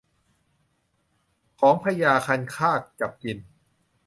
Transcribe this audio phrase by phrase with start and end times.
[1.59, 3.37] ของพญาคันคากจับกิน